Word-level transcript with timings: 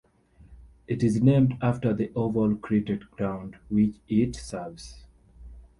It 0.87 1.03
is 1.03 1.21
named 1.21 1.59
after 1.61 1.93
The 1.93 2.11
Oval 2.15 2.55
cricket 2.55 3.11
ground, 3.11 3.57
which 3.69 3.97
it 4.09 4.35
serves. 4.35 5.05